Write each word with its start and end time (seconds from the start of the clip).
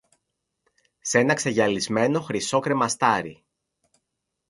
σ' 1.01 1.13
ένα 1.13 1.33
ξεγυαλισμένο 1.33 2.21
χρυσό 2.21 2.59
κρεμαστάρι 2.59 3.43